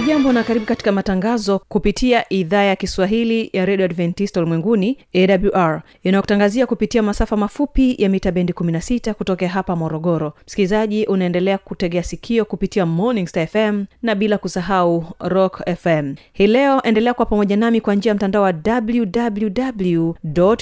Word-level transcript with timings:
hujambo 0.00 0.32
na 0.32 0.42
karibu 0.44 0.66
katika 0.66 0.92
matangazo 0.92 1.58
kupitia 1.68 2.32
idhaa 2.32 2.62
ya 2.62 2.76
kiswahili 2.76 3.50
ya 3.52 3.66
redio 3.66 3.84
adventista 3.84 4.40
ulimwenguni 4.40 4.98
awr 5.14 5.82
inayokutangazia 6.02 6.66
kupitia 6.66 7.02
masafa 7.02 7.36
mafupi 7.36 7.94
ya 8.02 8.08
mita 8.08 8.32
bendi 8.32 8.52
16 8.52 9.12
kutokea 9.12 9.48
hapa 9.48 9.76
morogoro. 9.76 10.32
Msikilizaji 10.46 11.06
unaendelea 11.06 11.58
kutegea 11.58 12.02
sikio 12.02 12.44
kupitia 12.44 12.86
morning 12.86 13.26
star 13.26 13.46
fm 13.46 13.84
na 14.02 14.14
bila 14.14 14.38
kusahau 14.38 15.04
rock 15.20 15.62
fm 15.78 16.14
hii 16.32 16.46
leo 16.46 16.82
endelea 16.82 17.14
kuwa 17.14 17.26
pamoja 17.26 17.56
nami 17.56 17.80
kwa 17.80 17.94
njia 17.94 18.10
ya 18.10 18.14
mtandao 18.14 18.42
wa 18.42 18.54
www 18.66 20.14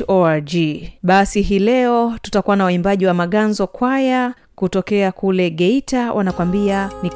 org. 0.08 0.52
Basi 1.02 1.42
hii 1.42 1.58
leo 1.58 2.14
tutakuwa 2.22 2.56
na 2.56 2.64
waimbaji 2.64 3.06
wa 3.06 3.14
maganzo 3.14 3.66
kwaya 3.66 4.34
kutokea 4.54 5.12
kule 5.12 5.50
geita 5.50 6.12
wanakwambia 6.12 6.90
ni 7.02 7.10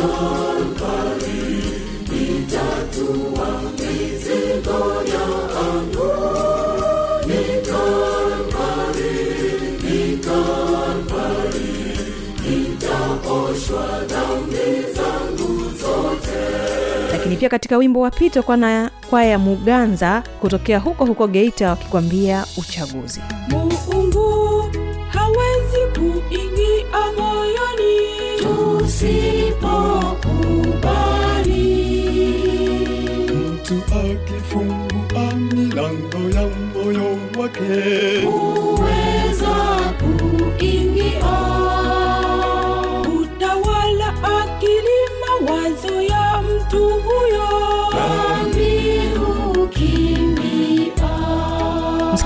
calvary 0.00 0.70
lakini 17.12 17.36
pia 17.36 17.48
katika 17.48 17.76
wimbo 17.76 18.00
wa 18.00 18.10
pito 18.10 18.42
kwana 18.42 18.90
kwaya 19.10 19.30
ya 19.30 19.38
muganza 19.38 20.22
kutokea 20.40 20.78
huko 20.78 21.04
huko 21.06 21.26
geita 21.26 21.70
wakikwambia 21.70 22.44
uchaguzi. 22.58 23.20
Mungu 23.48 24.79
tusipokubali 28.90 29.54
mtu 33.34 33.82
akifungua 33.96 35.34
milango 35.34 36.30
ya 36.34 36.48
moyo 36.74 37.18
wake. 37.38 38.26
Kuweza 38.26 39.69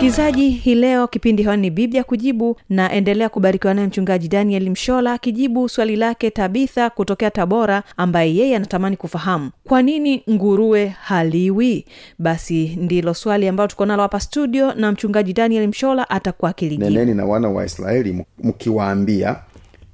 msikilizaji 0.04 0.50
hii 0.50 0.74
leo 0.74 1.06
kipindi 1.08 1.42
hewani 1.42 1.62
ni 1.62 1.70
biblia 1.70 2.04
kujibu 2.04 2.56
na 2.68 2.92
endelea 2.92 3.28
kubarikiwa 3.28 3.74
naye 3.74 3.86
mchungaji 3.86 4.28
daniel 4.28 4.70
mshola 4.70 5.12
akijibu 5.12 5.68
swali 5.68 5.96
lake 5.96 6.30
tabitha 6.30 6.90
kutokea 6.90 7.30
tabora 7.30 7.82
ambaye 7.96 8.34
yeye 8.36 8.56
anatamani 8.56 8.96
kufahamu 8.96 9.50
kwa 9.68 9.82
nini 9.82 10.22
nguruwe 10.30 10.86
haliwi? 10.86 11.86
Basi 12.18 12.76
ndilo 12.76 13.14
swali 13.14 13.48
ambalo 13.48 13.66
tuko 13.68 13.86
nalo 13.86 14.02
hapa 14.02 14.20
studio 14.20 14.74
na 14.74 14.92
mchungaji 14.92 15.32
daniel 15.32 15.68
mshola 15.68 16.10
atakuwa 16.10 16.50
akilineneni 16.50 17.14
na 17.14 17.24
wana 17.24 17.48
wa 17.48 17.64
israeli 17.64 18.24
mkiwaambia 18.38 19.36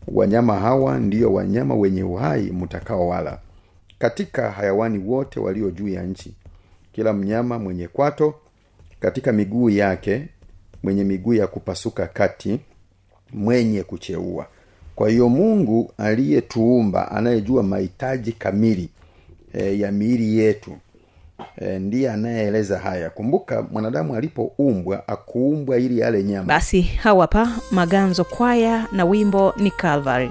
wanyama 0.09 0.57
hawa 0.57 0.99
ndiyo 0.99 1.33
wanyama 1.35 1.75
wenye 1.75 2.03
uhai 2.03 2.43
mtakaowala. 2.43 3.39
Katika 3.99 4.51
hayawani 4.51 4.99
wote 4.99 5.41
walio 5.41 5.71
juu 5.71 5.89
ya 5.89 6.03
nchi 6.03 6.35
kila 6.93 7.13
mnyama 7.13 7.59
mwenye 7.59 7.89
kwato 7.89 8.35
katika 9.01 9.33
miguu 9.33 9.71
yake 9.71 10.27
mwenye 10.83 11.05
miguu 11.05 11.35
ya 11.35 11.47
kupasuka 11.47 12.07
kati 12.07 12.61
mwenye 13.33 13.83
kucheua. 13.83 14.47
Kwa 14.95 15.09
hiyo 15.11 15.29
mungu 15.29 15.93
aliyetuumba 15.99 17.11
anayejua 17.11 17.63
mahitaji 17.63 18.33
kamili 18.33 18.89
e, 19.53 19.79
ya 19.79 19.93
miili 19.93 20.39
yetu 20.39 20.77
e, 21.57 21.79
ndiye 21.79 22.11
anayeeleza 22.11 22.79
haya. 22.79 23.11
Kumbuka 23.11 23.63
mwanadamu 23.63 24.15
alipoumbwa 24.17 25.09
akuumbwa 25.09 25.79
ili 25.79 25.99
yale 25.99 26.23
nyama. 26.25 26.47
Basi 26.47 26.81
hawa 26.83 27.21
hapa 27.23 27.49
maganzo 27.71 28.25
kwaya 28.25 28.87
na 28.93 29.05
wimbo 29.05 29.55
ni 29.57 29.71
calvary 29.71 30.31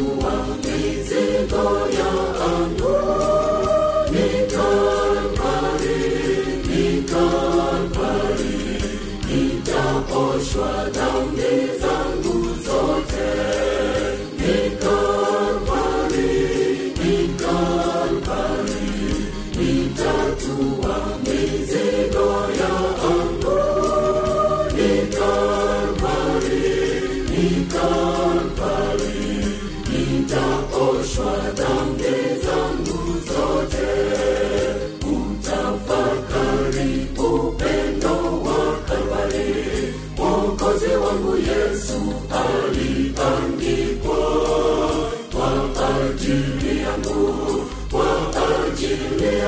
Kalvari, 0.00 0.69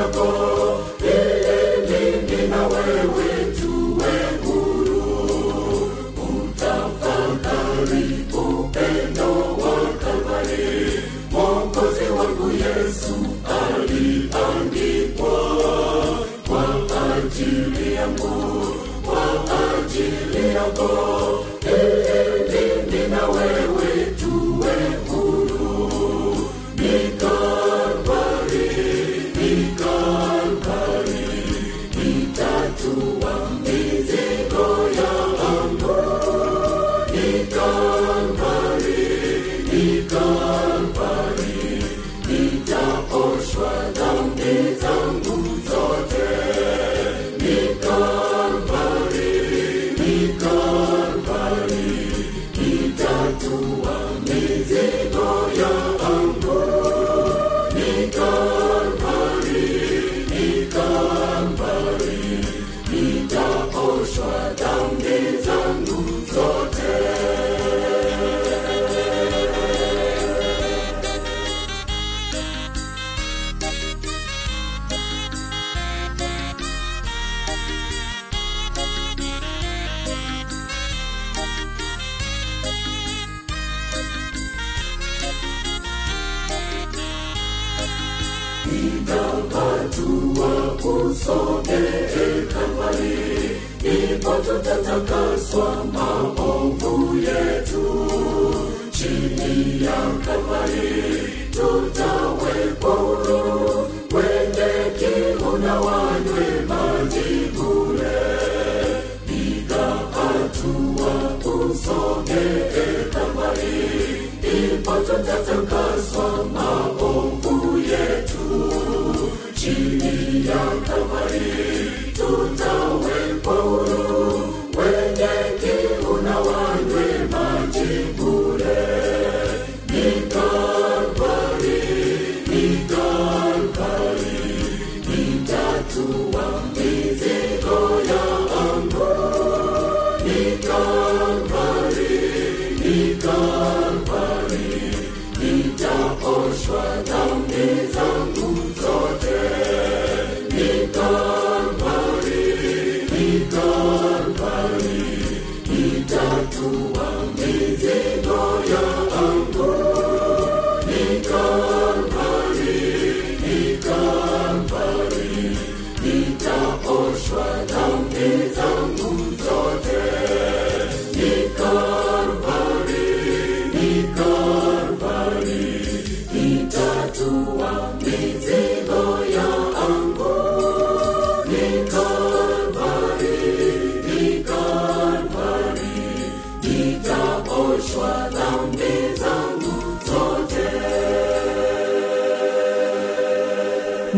nitatua 0.03 0.31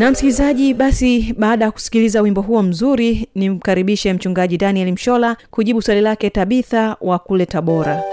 na 0.05 0.11
msikilizaji 0.11 0.73
basi 0.73 1.33
baada 1.37 1.65
ya 1.65 1.71
kusikiliza 1.71 2.21
wimbo 2.21 2.41
huo 2.41 2.63
mzuri 2.63 3.27
nimkaribishe 3.35 4.13
mchungaji 4.13 4.57
daniel 4.57 4.91
mshola 4.91 5.37
kujibu 5.51 5.81
swali 5.81 6.01
lake 6.01 6.29
tabitha 6.29 6.97
wa 7.01 7.19
kule 7.19 7.45
tabora 7.45 8.03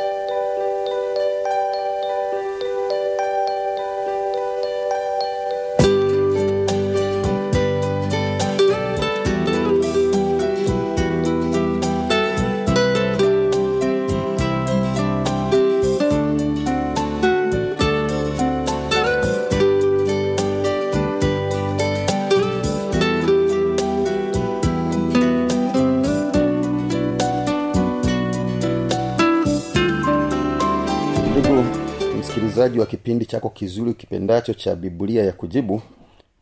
msikilizaji 32.62 32.81
wa 32.81 32.87
kipindi 32.87 33.26
chako 33.26 33.50
kizuri 33.50 33.94
kipendacho 33.94 34.55
cha 34.55 34.76
biblia 34.76 35.25
ya 35.25 35.32
kujibu. 35.32 35.82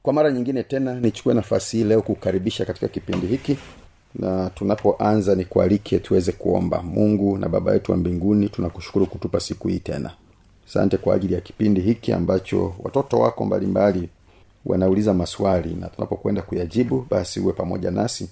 Kwa 0.02 0.12
mara 0.12 0.30
nyingine 0.32 0.62
tena 0.62 0.94
nichukue 1.00 1.34
nafasi 1.34 1.76
hii 1.76 1.84
leo 1.84 2.02
kukaribisha 2.02 2.64
katika 2.64 2.88
kipindi 2.88 3.26
hiki. 3.26 3.56
Na 4.14 4.50
tunapoanza 4.50 5.34
nikualike 5.34 5.98
tuweze 5.98 6.32
kuomba. 6.32 6.82
Mungu 6.82 7.38
na 7.38 7.48
baba 7.48 7.72
yetu 7.72 7.92
wa 7.92 7.98
mbinguni 7.98 8.48
tunakushukuru 8.48 9.06
kutupa 9.06 9.40
siku 9.40 9.68
hii 9.68 9.78
tena. 9.78 10.10
Asante 10.68 10.96
kwa 10.96 11.14
ajili 11.14 11.34
ya 11.34 11.40
kipindi 11.40 11.80
hiki 11.80 12.12
ambacho 12.12 12.74
watoto 12.78 13.18
wako 13.18 13.44
mbalimbali 13.44 14.08
wanauliza 14.66 15.14
maswali 15.14 15.74
na 15.74 15.88
tunapokwenda 15.88 16.42
kuyajibu 16.42 17.06
basi 17.10 17.40
uwe 17.40 17.52
pamoja 17.52 17.90
nasi. 17.90 18.28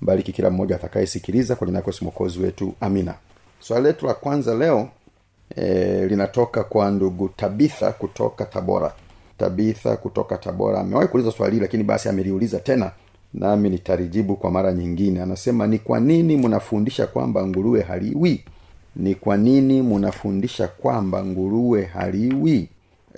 Mbariki 0.00 0.32
kila 0.32 0.50
mmoja 0.50 0.76
atakayesikiliza 0.76 1.56
kwa 1.56 1.66
linako 1.66 1.92
simokozi 1.92 2.38
wetu. 2.38 2.74
Amina. 2.80 3.14
Swali 3.60 3.84
letu 3.86 4.06
la 4.06 4.14
kwanza 4.14 4.54
leo 4.54 4.88
e, 5.56 6.06
linatoka 6.06 6.64
kwa 6.64 6.90
ndugu 6.90 7.28
tabitha 7.28 7.92
kutoka 7.92 8.44
tabora. 8.44 8.92
Tabitha 9.38 9.96
kutoka 9.96 10.36
tabora 10.38 10.80
amewahi 10.80 11.08
kuuliza 11.08 11.32
swali 11.32 11.52
hili 11.52 11.62
lakini 11.62 11.82
basi 11.84 12.08
ameliuliza 12.08 12.58
tena 12.58 12.90
nami 13.34 13.70
nitalijibu 13.70 14.36
kwa 14.36 14.50
mara 14.50 14.72
nyingine. 14.72 15.22
Anasema 15.22 15.66
ni 15.66 15.78
kwa 15.78 16.00
nini 16.00 16.36
mnafundisha 16.36 17.06
kwamba 17.06 17.46
nguruwe 17.46 17.82
haliwi? 17.82 18.44
Ni 18.96 19.14
kwa 19.14 19.36
nini 19.36 19.82
mnafundisha 19.82 20.68
kwamba 20.68 21.24
nguruwe 21.24 21.84
haliwi? 21.84 22.68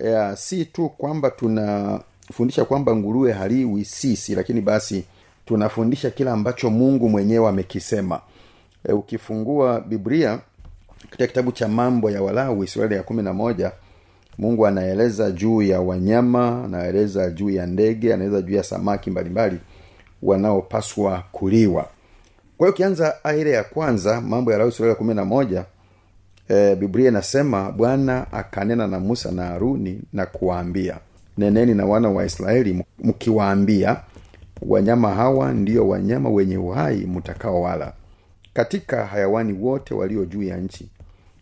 Ya, 0.04 0.36
si 0.36 0.64
tu 0.64 0.88
kwamba 0.88 1.30
tunafundisha 1.30 2.64
kwamba 2.64 2.96
nguruwe 2.96 3.32
haliwi 3.32 3.84
sisi 3.84 4.34
lakini 4.34 4.60
basi 4.60 5.04
tunafundisha 5.46 6.10
kile 6.10 6.30
ambacho 6.30 6.70
mungu 6.70 7.08
mwenyewe 7.08 7.48
amekisema. 7.48 8.20
E, 8.88 8.92
ukifungua 8.92 9.80
biblia 9.80 10.38
katika 11.10 11.26
kitabu 11.26 11.52
cha 11.52 11.68
mambo 11.68 12.10
ya 12.10 12.22
walawi 12.22 12.66
sura 12.66 12.96
ya 12.96 13.02
kumi 13.02 13.22
na 13.22 13.32
moja 13.32 13.72
mungu 14.38 14.66
anaeleza 14.66 15.30
juu 15.30 15.62
ya 15.62 15.80
wanyama 15.80 16.64
anaeleza 16.64 17.30
juu 17.30 17.50
ya 17.50 17.66
ndege 17.66 18.14
anaeleza 18.14 18.42
juu 18.42 18.54
ya 18.54 18.62
samaki 18.62 19.10
mbalimbali 19.10 19.58
wanaopaswa 20.22 21.22
kuliwa. 21.32 21.82
Kwa 22.58 22.66
hiyo 22.66 22.70
ukianza 22.74 23.24
aya 23.24 23.48
ya 23.48 23.64
kwanza 23.64 24.20
mambo 24.20 24.52
ya 24.52 24.58
lawi 24.58 24.72
sura 24.72 24.88
ya 24.88 24.94
kumi 24.94 25.14
na 25.14 25.24
moja 25.24 25.64
e, 26.48 26.74
biblia 26.76 27.08
inasema 27.08 27.72
bwana 27.72 28.32
akanena 28.32 28.86
na 28.86 29.00
musa 29.00 29.30
na 29.30 29.42
haruni 29.46 30.00
na 30.12 30.26
kuwaambia 30.26 30.98
neneni 31.38 31.74
na 31.74 31.86
wana 31.86 32.08
wa 32.10 32.24
israeli 32.24 32.84
mkiwaambia 32.98 33.96
wanyama 34.62 35.14
hawa 35.14 35.52
ndiyo 35.52 35.88
wanyama 35.88 36.30
wenye 36.30 36.56
uhai 36.58 36.96
mtakao 36.96 37.62
wala 37.62 37.92
katika 38.54 39.06
hayawani 39.06 39.52
wote 39.52 39.94
walio 39.94 40.24
juu 40.24 40.42
ya 40.42 40.56
nchi. 40.56 40.88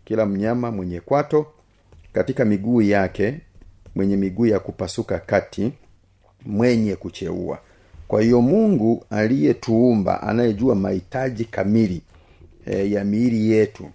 Kila 0.04 0.26
mnyama 0.26 0.70
mwenye 0.70 1.00
kwato 1.00 1.46
katika 2.12 2.44
miguu 2.44 2.82
yake 2.82 3.40
mwenye 3.94 4.16
miguu 4.16 4.46
ya 4.46 4.60
kupasuka 4.60 5.18
kati 5.18 5.72
mwenye 6.46 6.96
kucheua. 6.96 7.58
Kwa 8.08 8.22
hiyo 8.22 8.40
mungu 8.40 9.04
aliyetuumba 9.10 10.22
anayejua 10.22 10.74
mahitaji 10.74 11.44
kamili 11.44 12.02
e, 12.66 12.90
ya 12.90 13.04
miili 13.04 13.50
yetu 13.50 13.90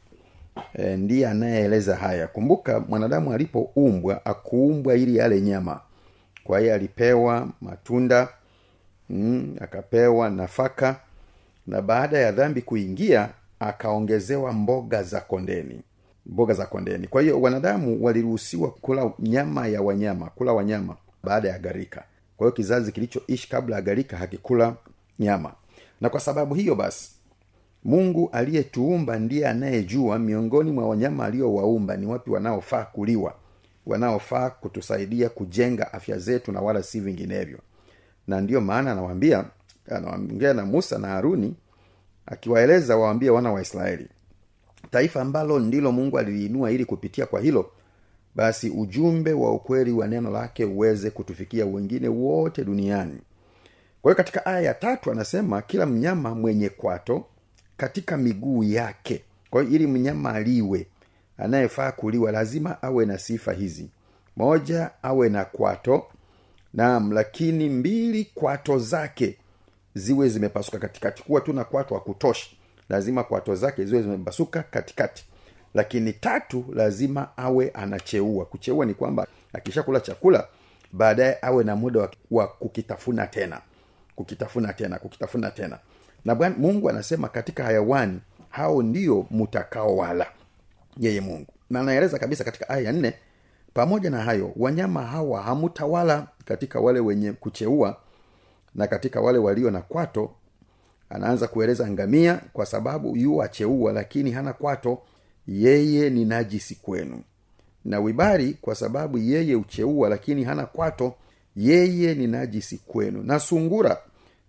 e, 0.73 0.97
ndiye 0.97 1.27
anayeeleza 1.27 1.95
haya. 1.95 2.27
Kumbuka 2.27 2.79
mwanadamu 2.79 3.33
alipoumbwa 3.33 4.25
akuumbwa 4.25 4.95
ili 4.95 5.17
yale 5.17 5.41
nyama. 5.41 5.79
Kwa 6.43 6.59
hiyo 6.59 6.73
alipewa 6.75 7.49
matunda 7.61 8.27
mm, 9.09 9.55
akapewa 9.61 10.29
nafaka 10.29 10.95
na 11.67 11.81
baada 11.81 12.17
ya 12.17 12.31
dhambi 12.31 12.61
kuingia 12.61 13.29
akaongezewa 13.59 14.53
mboga 14.53 15.03
za 15.03 15.21
kondeni. 15.21 15.81
Mboga 16.25 16.53
za 16.53 16.65
kondeni. 16.65 17.07
Kwa 17.07 17.21
hiyo 17.21 17.41
wanadamu 17.41 18.03
waliruhusiwa 18.03 18.71
kula 18.71 19.11
nyama 19.19 19.67
ya 19.67 19.81
wanyama 19.81 20.25
kula 20.29 20.53
wanyama 20.53 20.95
baada 21.23 21.49
ya 21.49 21.59
garika 21.59 22.03
kwa 22.37 22.45
hiyo 22.47 22.51
kizazi 22.55 22.91
kilichoishi 22.91 23.49
kabla 23.49 23.75
ya 23.75 23.81
garika 23.81 24.17
hakikula 24.17 24.75
nyama. 25.19 25.53
Na 26.01 26.09
kwa 26.09 26.19
sababu 26.19 26.55
hiyo 26.55 26.75
basi 26.75 27.09
mungu 27.83 28.29
aliyetuumba 28.33 29.19
ndiye 29.19 29.47
anayejua 29.47 30.19
miongoni 30.19 30.71
mwa 30.71 30.89
wanyama 30.89 31.25
aliowaumba 31.25 31.97
ni 31.97 32.05
wapi 32.05 32.29
wanaofaa 32.31 32.83
kuliwa 32.83 33.33
wanaofaa 33.85 34.49
kutusaidia 34.49 35.29
kujenga 35.29 35.93
afya 35.93 36.17
zetu 36.17 36.51
na 36.51 36.61
wala 36.61 36.83
si 36.83 36.99
vinginevyo. 36.99 37.59
Na 38.27 38.41
ndiyo 38.41 38.61
maana 38.61 38.91
anawaambia 38.91 39.45
anaongea 39.89 40.53
na 40.53 40.65
musa 40.65 40.97
na 40.97 41.07
haruni 41.07 41.55
akiwaeleza 42.25 42.97
waambie 42.97 43.29
wana 43.29 43.51
wa 43.51 43.61
israeli 43.61 44.07
taifa 44.91 45.21
ambalo 45.21 45.59
ndilo 45.59 45.91
mungu 45.91 46.19
aliliinua 46.19 46.71
ili 46.71 46.85
kupitia 46.85 47.25
kwa 47.25 47.41
hilo 47.41 47.71
basi 48.35 48.69
ujumbe 48.69 49.33
wa 49.33 49.53
ukweli 49.53 49.91
wa 49.91 50.07
neno 50.07 50.31
lake 50.31 50.65
uweze 50.65 51.09
kutufikia 51.09 51.65
wengine 51.65 52.07
wote 52.07 52.63
duniani. 52.65 53.19
Kwa 54.01 54.11
hiyo 54.11 54.15
katika 54.15 54.45
aya 54.45 54.61
ya 54.61 54.73
tatu 54.73 55.11
anasema 55.11 55.61
kila 55.61 55.85
mnyama 55.85 56.35
mwenye 56.35 56.69
kwato 56.69 57.25
katika 57.77 58.17
miguu 58.17 58.63
yake. 58.63 59.23
Kwa 59.49 59.61
hiyo 59.63 59.75
ili 59.75 59.87
mnyama 59.87 60.33
aliwe 60.33 60.87
anayefaa 61.37 61.91
kuliwa 61.91 62.31
lazima 62.31 62.81
awe 62.83 63.05
na 63.05 63.17
sifa 63.17 63.53
hizi. 63.53 63.89
Moja 64.37 64.91
awe 65.03 65.29
na 65.29 65.45
kwato 65.45 66.05
naam 66.73 67.11
lakini 67.11 67.69
mbili 67.69 68.25
kwato 68.35 68.79
zake 68.79 69.37
ziwe 69.95 70.29
zimepasuka 70.29 70.79
katikati. 70.79 71.23
Kuwa 71.23 71.41
tu 71.41 71.53
na 71.53 71.63
kwato 71.63 71.97
akutoshi 71.97 72.57
lazima 72.89 73.23
kwato 73.23 73.55
zake 73.55 73.85
ziwe 73.85 74.01
zimepasuka 74.01 74.63
katikati. 74.63 75.25
Lakini 75.73 76.13
tatu 76.13 76.65
lazima 76.73 77.37
awe 77.37 77.69
anacheua. 77.69 78.45
Kucheua 78.45 78.85
ni 78.85 78.93
kwamba 78.93 79.27
akishakula 79.53 79.99
chakula 79.99 80.47
baadaye 80.91 81.37
awe 81.41 81.63
na 81.63 81.75
muda 81.75 81.99
wa, 82.01 82.11
wa 82.31 82.47
kukitafuna 82.47 83.27
tena. 83.27 83.61
Kukitafuna 84.15 84.73
tena 84.73 84.99
kukitafuna 84.99 85.51
tena. 85.51 85.79
Na 86.25 86.35
bwana 86.35 86.55
mungu 86.57 86.89
anasema 86.89 87.27
katika 87.27 87.63
hayawani 87.63 88.19
hao 88.49 88.83
ndio 88.83 89.25
mutakao 89.29 89.97
wala 89.97 90.27
yeye 90.97 91.21
mungu. 91.21 91.53
Na 91.69 91.79
anaeleza 91.79 92.19
kabisa 92.19 92.43
katika 92.43 92.69
aya 92.69 92.81
ya 92.81 92.91
nne 92.91 93.13
pamoja 93.73 94.09
na 94.09 94.21
hayo 94.23 94.51
wanyama 94.55 95.03
hawa 95.05 95.41
hamutawala 95.41 96.27
katika 96.45 96.79
wale 96.79 96.99
wenye 96.99 97.31
kucheua 97.31 97.97
na 98.75 98.87
katika 98.87 99.21
wale 99.21 99.37
walio 99.37 99.71
na 99.71 99.81
kwato 99.81 100.31
anaanza 101.09 101.47
kueleza 101.47 101.87
ngamia 101.91 102.41
kwa 102.53 102.65
sababu 102.65 103.17
yu 103.17 103.43
acheua 103.43 103.93
lakini 103.93 104.31
hana 104.31 104.53
kwato 104.53 105.01
yeye 105.47 106.09
ni 106.09 106.25
najisi 106.25 106.75
kwenu. 106.75 107.21
Na 107.85 107.99
wibari 107.99 108.53
kwa 108.61 108.75
sababu 108.75 109.17
yeye 109.17 109.55
ucheua 109.55 110.09
lakini 110.09 110.43
hana 110.43 110.65
kwato 110.65 111.13
yeye 111.55 112.15
ni 112.15 112.27
najisi 112.27 112.77
kwenu. 112.77 113.23
Na 113.23 113.39
sungura 113.39 113.97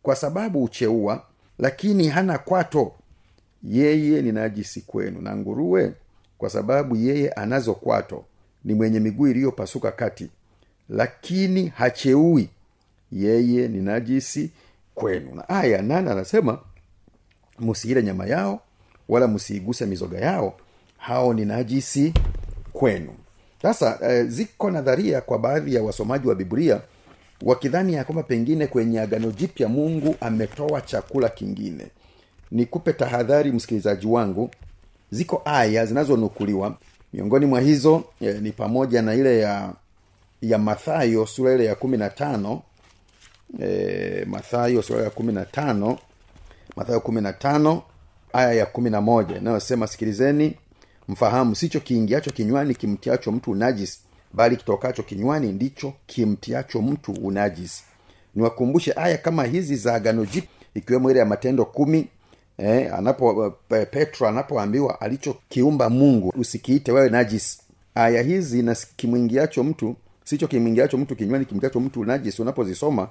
kwa 0.03 0.17
sababu 0.17 0.65
ucheua 0.65 1.23
lakini 1.59 2.09
hana 2.09 2.39
kwato 2.39 2.93
yeye 3.63 4.23
ni 4.23 4.33
najisi 4.33 4.81
kwenu. 4.81 5.21
Na 5.21 5.37
nguruwe 5.37 5.93
kwa 6.39 6.51
sababu 6.51 6.97
yeye 6.97 7.29
anazo 7.31 7.75
kwato 7.75 8.25
ni 8.65 8.75
mwenye 8.75 9.01
miguu 9.01 9.27
iliyopasuka 9.27 9.93
kati 9.93 10.31
lakini 10.89 11.67
hacheui 11.69 12.49
yeye 13.13 13.69
ni 13.69 13.79
najisi 13.81 14.51
kwenu. 14.95 15.35
Na 15.35 15.49
aya 15.49 15.83
nane 15.83 16.11
anasema 16.11 16.59
msiile 17.59 18.03
nyama 18.03 18.27
yao 18.27 18.61
wala 19.09 19.29
msiiguse 19.29 19.87
mizoga 19.87 20.19
yao 20.19 20.55
hao 20.99 21.35
ni 21.35 21.45
najisi 21.45 22.15
kwenu. 22.73 23.13
Sasa 23.63 23.99
eh, 24.03 24.27
ziko 24.27 24.71
nadharia 24.71 25.21
kwa 25.21 25.39
baadhi 25.39 25.75
ya 25.75 25.83
wasomaji 25.83 26.29
wa 26.29 26.35
biblia 26.35 26.81
wakidhani 27.43 27.95
ya 27.95 28.05
kwamba 28.05 28.23
pengine 28.23 28.67
kwenye 28.67 29.01
agano 29.01 29.31
jipya 29.31 29.69
mungu 29.69 30.15
ametoa 30.21 30.81
chakula 30.81 31.29
kingine. 31.29 31.87
Nikupe 32.51 32.93
tahadhari 32.93 33.53
msikilizaji 33.53 34.07
wangu 34.07 34.51
ziko 35.11 35.43
aya 35.45 35.87
zinazonukuliwa 35.87 36.77
miongoni 37.13 37.47
mwa 37.47 37.61
hizo 37.61 38.05
eh, 38.21 38.41
ni 38.43 38.53
pamoja 38.53 39.03
na 39.03 39.15
ile 39.15 39.39
ya 39.41 39.73
ya 40.43 40.59
mathayo 40.59 41.27
sura 41.27 41.55
ile 41.55 41.65
ya 41.65 41.75
kumi 41.75 41.97
na 41.97 42.11
tano 42.11 42.63
e, 43.63 44.25
mathayo 44.25 44.83
sura 44.83 45.03
ya 45.05 45.11
kumi 45.11 45.33
na 45.33 45.45
tano. 45.45 45.99
Mathayo 46.77 47.01
kumi 47.01 47.21
na 47.21 47.33
tano 47.33 47.83
aya 48.33 48.53
ya 48.53 48.67
kumi 48.67 48.91
na 48.91 49.01
moja 49.01 49.37
inayosema 49.37 49.87
sikilizeni 49.87 50.55
mfahamu 51.09 51.55
sicho 51.55 51.81
kiingiacho 51.81 52.31
kinywani 52.31 52.75
kimtiacho 52.75 53.33
mtu 53.33 53.51
unajisi 53.51 53.99
bali 54.33 54.57
kitokacho 54.57 55.03
kinywani 55.03 55.53
ndicho 55.53 55.93
kimtiacho 56.07 56.83
mtu 56.83 57.13
unajisi 57.13 57.83
niwakumbushe 58.35 58.93
aya 58.97 59.19
kama 59.19 59.45
hizi 59.45 59.77
za 59.77 59.95
agano 59.95 60.25
jip 60.27 60.45
ikiwemo 60.75 61.11
ile 61.11 61.19
ya 61.21 61.27
matendo 61.27 61.65
kumi 61.65 62.07
eh, 62.59 62.95
anapo 62.95 63.55
eh, 63.71 63.87
petro 63.91 64.29
anapoambiwa 64.29 65.01
alichokiumba 65.01 65.91
mungu 65.91 66.33
usikiite 66.37 66.93
wewe 66.93 67.09
najisi 67.11 67.59
aya 67.95 68.23
hizi 68.23 68.63
na 68.63 68.77
kimwingiacho 68.97 69.65
mtu 69.65 69.97
sicho 70.25 70.49
kimwingiacho 70.49 70.99
mtu 70.99 71.17
kinywani 71.17 71.45
kimtiacho 71.45 71.81
mtu 71.81 72.01
unajisi 72.01 72.43
unapozisoma 72.43 73.09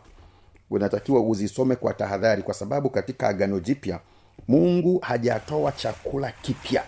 unatakiwa 0.76 1.22
uzisome 1.22 1.76
kwa 1.76 1.94
tahadhari 1.94 2.44
kwa 2.44 2.54
sababu 2.54 2.90
katika 2.90 3.28
agano 3.28 3.60
jipya 3.60 4.00
mungu 4.48 5.00
hajatoa 5.00 5.72
chakula 5.72 6.32
kipya. 6.42 6.84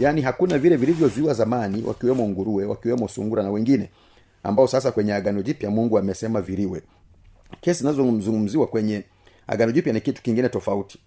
Yaani 0.00 0.20
hakuna 0.22 0.58
vile 0.58 0.76
vilivyozuiwa 0.76 1.34
zamani 1.34 1.82
wakiwemo 1.86 2.28
nguruwe 2.28 2.64
wakiwemo 2.64 3.08
sungura 3.08 3.42
na 3.42 3.50
wengine 3.50 3.90
ambao 4.42 4.66
sasa 4.68 4.92
kwenye 4.92 5.14
agano 5.14 5.42
jipya 5.42 5.70
mungu 5.70 5.98
amesema 5.98 6.40
viliwe 6.40 6.82
kesi 7.60 7.78
zinazozungumziwa 7.80 8.66
kwenye 8.66 9.04
agano 9.46 9.72
jipya 9.72 9.92
ni 9.92 10.00
kitu 10.00 10.22
kingine 10.22 10.48
tofauti. 10.48 10.98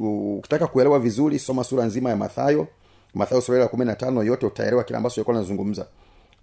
Ukitaka 0.00 0.66
kuelewa 0.66 0.98
vizuri 0.98 1.38
soma 1.38 1.64
sura 1.64 1.84
nzima 1.84 2.10
ya 2.10 2.16
mathayo. 2.16 2.66
Mathayo 3.14 3.40
sura 3.40 3.58
ya 3.62 3.68
kumi 3.68 3.84
na 3.84 3.94
tano 3.94 4.22
yote 4.22 4.46
utaelewa 4.46 4.84
kile 4.84 4.96
ambacho 4.96 5.14
alikuwa 5.20 5.36
anazungumza. 5.36 5.86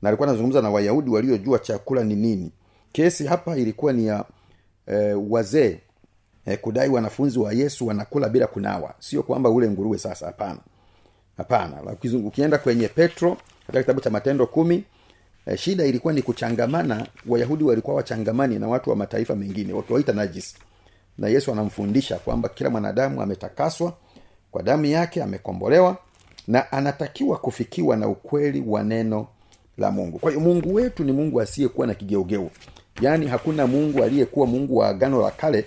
Na 0.01 0.09
alikuwa 0.09 0.27
anazungumza 0.29 0.61
na 0.61 0.69
wayahudi 0.69 1.09
waliojua 1.09 1.59
chakula 1.59 2.03
ni 2.03 2.15
nini. 2.15 2.51
Kesi 2.91 3.25
hapa 3.27 3.57
ilikuwa 3.57 3.93
ni 3.93 4.07
ya 4.07 4.25
eh, 4.87 5.17
wazee 5.29 5.79
eh, 6.45 6.59
kudai 6.61 6.89
wanafunzi 6.89 7.39
wa 7.39 7.53
yesu 7.53 7.87
wanakula 7.87 8.29
bila 8.29 8.47
kunawa. 8.47 8.93
Sio 8.99 9.23
kwamba 9.23 9.49
ule 9.49 9.69
nguruwe 9.69 9.97
sasa 9.97 10.25
hapana. 10.25 10.59
Hapana. 11.37 11.77
Ukienda 12.25 12.57
kwenye 12.57 12.87
petro 12.87 13.37
katika 13.67 13.81
kitabu 13.83 14.01
cha 14.01 14.09
matendo 14.09 14.47
kumi 14.47 14.83
eh, 15.45 15.57
shida 15.57 15.85
ilikuwa 15.85 16.13
ni 16.13 16.21
kuchangamana. 16.21 17.07
Wayahudi 17.27 17.63
walikuwa 17.63 17.95
wachangamani 17.95 18.59
na 18.59 18.67
watu 18.67 18.89
wa 18.89 18.95
mataifa 18.95 19.35
mengine 19.35 19.73
wakiwaita 19.73 20.13
najis. 20.13 20.55
Na 21.17 21.27
yesu 21.27 21.51
anamfundisha 21.51 22.17
kwamba 22.17 22.49
kila 22.49 22.69
mwanadamu 22.69 23.21
ametakaswa 23.21 23.93
kwa 24.51 24.63
damu 24.63 24.85
yake 24.85 25.23
amekombolewa 25.23 25.97
na 26.47 26.71
anatakiwa 26.71 27.37
kufikiwa 27.37 27.97
na 27.97 28.07
ukweli 28.07 28.63
wa 28.67 28.83
neno 28.83 29.27
la 29.77 29.91
mungu. 29.91 30.19
Kwa 30.19 30.31
hiyo 30.31 30.43
mungu 30.43 30.73
wetu 30.73 31.03
ni 31.03 31.11
mungu 31.11 31.41
asiyekuwa 31.41 31.87
na 31.87 31.93
kigeugeu 31.93 32.49
yaani 33.01 33.27
hakuna 33.27 33.67
mungu 33.67 34.03
aliyekuwa 34.03 34.47
mungu 34.47 34.77
wa 34.77 34.87
agano 34.89 35.21
la 35.21 35.31
kale 35.31 35.65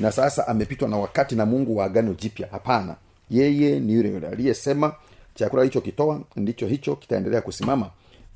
na 0.00 0.12
sasa 0.12 0.48
amepitwa 0.48 0.88
na 0.88 0.96
wakati 0.96 1.34
na 1.34 1.46
mungu 1.46 1.76
wa 1.76 1.84
agano 1.84 2.14
jipya. 2.14 2.48
Hapana. 2.50 2.96
Yeye 3.30 3.80
ni 3.80 3.92
yule 3.94 4.08
yule 4.08 4.28
aliyesema 4.28 4.94
chakula 5.34 5.62
alichokitoa 5.62 6.20
ndicho 6.36 6.66
hicho 6.66 6.96
kitaendelea 6.96 7.40
kusimama 7.40 7.90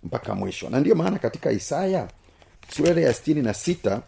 mpaka 0.04 0.34
mwisho. 0.34 0.70
Na 0.70 0.80
ndiyo 0.80 0.94
maana 0.94 1.18
katika 1.18 1.50
isaya 1.52 2.08
sura 2.68 3.00
ya 3.02 3.14
stini 3.14 3.42
na 3.42 3.54
sita 3.54 4.02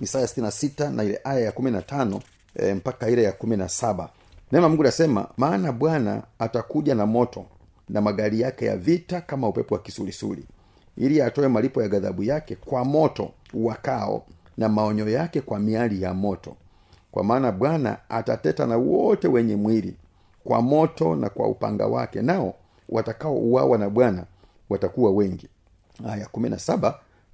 isaya 0.00 0.26
stini 0.26 0.44
na 0.46 0.50
sita 0.50 0.90
na 0.90 1.04
ile 1.04 1.20
aya 1.24 1.40
ya 1.40 1.52
kumi 1.52 1.70
na 1.70 1.82
tano 1.82 2.22
e, 2.56 2.74
mpaka 2.74 3.08
ile 3.10 3.22
ya 3.22 3.32
kumi 3.32 3.56
na 3.56 3.68
saba. 3.68 4.08
Neno 4.52 4.68
mungu 4.68 4.82
nasema 4.82 5.28
maana 5.36 5.72
bwana 5.72 6.22
atakuja 6.38 6.94
na 6.94 7.06
moto 7.06 7.46
na 7.88 8.00
magari 8.00 8.40
yake 8.40 8.64
ya 8.66 8.76
vita 8.76 9.20
kama 9.20 9.48
upepo 9.48 9.74
wa 9.74 9.80
kisulisuli 9.80 10.44
ili 10.96 11.22
atoe 11.22 11.48
malipo 11.48 11.82
ya 11.82 11.88
ghadhabu 11.88 12.22
yake 12.22 12.56
kwa 12.56 12.84
moto 12.84 13.30
wakao 13.54 14.26
na 14.56 14.68
maonyo 14.68 15.08
yake 15.08 15.40
kwa 15.40 15.58
miali 15.58 16.02
ya 16.02 16.14
moto. 16.14 16.56
Kwa 17.10 17.24
maana 17.24 17.52
bwana 17.52 17.98
atateta 18.08 18.66
na 18.66 18.76
wote 18.76 19.28
wenye 19.28 19.56
mwili 19.56 19.96
kwa 20.44 20.62
moto 20.62 21.16
na 21.16 21.28
kwa 21.28 21.48
upanga 21.48 21.86
wake 21.86 22.22
nao 22.22 22.54
watakaouawa 22.88 23.78
na 23.78 23.90
bwana 23.90 24.24
watakuwa 24.70 25.10
wengi. 25.10 25.48
Aya 26.08 26.26
kumi 26.26 26.50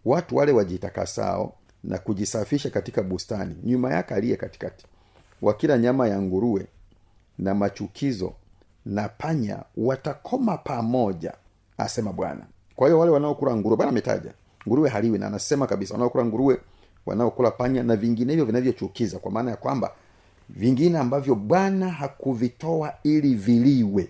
watu 0.05 0.37
wale 0.37 0.53
wajitakasao 0.53 1.53
na 1.85 1.99
kujisafisha 1.99 2.71
katika 2.71 3.03
bustani 3.03 3.57
nyuma 3.65 3.91
yake 3.93 4.15
aliye 4.15 4.37
katikati 4.37 4.87
wakila 5.43 5.79
nyama 5.79 6.09
ya 6.09 6.23
nguruwe 6.23 6.67
na 7.39 7.55
machukizo 7.55 8.33
na 8.87 9.09
panya 9.09 9.63
watakoma 9.77 10.59
pamoja 10.59 11.35
asema 11.79 12.13
bwana. 12.13 12.47
Kwa 12.77 12.87
hiyo 12.89 12.99
wale 12.99 13.13
wanaokula 13.13 13.57
nguruwe 13.57 13.77
bwana 13.77 13.91
ametaja 13.91 14.33
nguruwe 14.69 14.89
haliwi. 14.89 15.19
Na 15.19 15.27
anasema 15.27 15.67
kabisa 15.67 15.95
wanaokula 15.95 16.25
nguruwe 16.25 16.59
wanaokula 17.07 17.51
panya 17.51 17.83
na 17.83 17.97
vinginevyo 17.97 18.45
vinavyochukiza 18.45 19.19
kwa 19.19 19.31
maana 19.31 19.51
ya 19.51 19.57
kwamba 19.57 19.91
vingine 20.49 20.99
ambavyo 20.99 21.35
bwana 21.35 21.89
hakuvitoa 21.91 22.93
ili 23.03 23.35
viliwe 23.35 24.09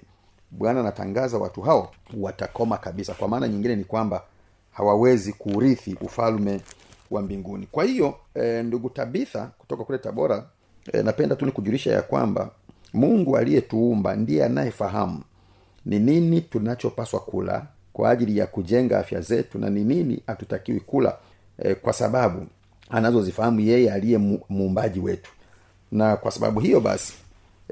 bwana 0.51 0.81
anatangaza 0.81 1.39
watu 1.39 1.63
hao 1.63 1.91
watakoma 2.21 2.77
kabisa. 2.79 3.15
Kwa 3.15 3.29
maana 3.29 3.49
nyingine 3.49 3.77
ni 3.77 3.85
kwamba 3.85 4.23
hawawezi 4.73 5.33
kuurithi 5.33 5.97
ufalme 6.01 6.61
wa 7.11 7.23
mbinguni. 7.23 7.69
Kwa 7.73 7.85
hiyo 7.85 8.15
e, 8.35 8.63
ndugu 8.63 8.91
tabitha 8.91 9.51
kutoka 9.59 9.85
kule 9.85 9.99
tabora 9.99 10.45
e, 10.93 11.03
napenda 11.03 11.37
tu 11.37 11.47
nikujulisha 11.47 11.93
ya 11.93 12.03
kwamba 12.03 12.51
mungu 12.93 13.37
aliyetuumba 13.37 14.17
ndiye 14.17 14.45
anayefahamu 14.45 15.23
ni 15.87 15.99
nini 15.99 16.41
tunachopaswa 16.41 17.21
kula 17.21 17.67
kwa 17.95 18.11
ajili 18.11 18.39
ya 18.39 18.47
kujenga 18.47 18.99
afya 18.99 19.21
zetu 19.21 19.59
na 19.59 19.71
ni 19.71 19.85
nini 19.85 20.23
hatutakiwi 20.27 20.81
kula 20.81 21.17
e, 21.59 21.75
kwa 21.75 21.93
sababu 21.93 22.47
anazozifahamu 22.91 23.61
yeye 23.61 23.93
aliye 23.93 24.19
mu- 24.19 24.41
muumbaji 24.49 25.01
wetu. 25.01 25.31
Na 25.93 26.17
kwa 26.17 26.31
sababu 26.31 26.61
hiyo 26.61 26.81
basi 26.81 27.13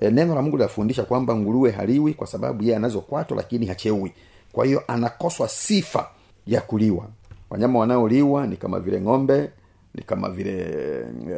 e, 0.01 0.11
neno 0.11 0.35
la 0.35 0.43
mungu 0.43 0.57
linafundisha 0.57 1.03
kwamba 1.05 1.37
nguruwe 1.37 1.71
haliwi 1.71 2.15
kwa 2.15 2.27
sababu 2.27 2.63
yeye 2.63 2.77
anazo 2.77 3.01
kwato 3.01 3.35
lakini 3.35 3.67
hacheui 3.67 4.13
kwa 4.53 4.65
hiyo 4.67 4.83
anakoswa 4.89 5.49
sifa 5.49 6.09
ya 6.47 6.61
kuliwa. 6.61 7.07
Wanyama 7.51 7.79
wanaoliwa 7.79 8.47
ni 8.47 8.57
kama 8.57 8.81
vile 8.81 9.01
ng'ombe 9.01 9.51
ni 9.95 10.03
kama 10.03 10.31
vile 10.31 10.59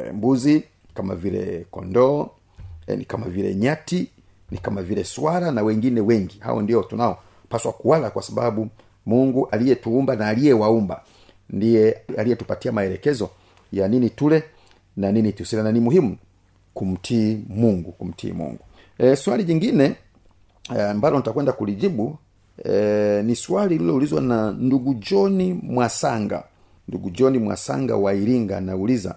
e, 0.09 0.13
mbuzi 0.13 0.63
kama 0.95 1.15
vile 1.15 1.67
kondoo 1.71 2.29
e, 2.87 2.97
ni 2.97 3.05
kama 3.05 3.27
vile 3.27 3.55
nyati 3.55 4.11
ni 4.51 4.59
kama 4.59 4.83
vile 4.83 5.05
swara 5.05 5.51
na 5.51 5.63
wengine 5.63 6.01
wengi. 6.01 6.37
Hao 6.41 6.63
ndio 6.63 6.83
tunaopaswa 7.45 7.73
kuwala 7.73 8.11
kwa 8.11 8.23
sababu 8.23 8.69
mungu 9.07 9.49
aliyetuumba 9.51 10.17
na 10.17 10.29
aliyewaumba 10.29 11.03
ndiye 11.51 12.01
aliyetupatia 12.19 12.73
maelekezo 12.73 13.31
ya 13.73 13.89
nini 13.89 14.11
tule 14.11 14.43
na 14.97 15.13
nini 15.13 15.33
tusile 15.33 15.63
na 15.63 15.73
ni 15.73 15.81
muhimu 15.81 16.17
kumtii 16.75 17.39
mungu 17.49 17.93
kumtii 17.93 18.33
mungu. 18.33 18.59
E, 18.99 19.17
swali 19.17 19.45
jingine 19.45 19.95
ambalo 20.91 21.17
e, 21.17 21.19
nitakwenda 21.19 21.53
kulijibu 21.53 22.19
e, 22.65 23.23
ni 23.23 23.37
swali 23.37 23.75
lililoulizwa 23.79 24.21
na 24.21 24.53
ndugu 24.53 24.95
joni 24.95 25.53
mwasanga. 25.63 26.45
Ndugu 26.89 27.11
joni 27.11 27.39
mwasanga 27.39 27.97
wa 27.97 28.15
iringa 28.15 28.59
anauliza 28.59 29.17